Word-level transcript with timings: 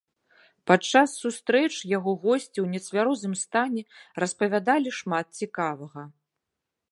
Падчас 0.69 1.09
сустрэч 1.23 1.69
яго 1.97 2.11
госці 2.23 2.59
ў 2.63 2.65
нецвярозым 2.75 3.33
стане 3.43 3.81
распавядалі 4.23 4.89
шмат 5.01 5.27
цікавага. 5.43 6.03